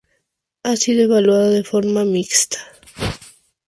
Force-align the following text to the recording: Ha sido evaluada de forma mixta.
Ha 0.63 0.77
sido 0.77 1.03
evaluada 1.03 1.51
de 1.51 1.63
forma 1.63 2.03
mixta. 2.05 2.57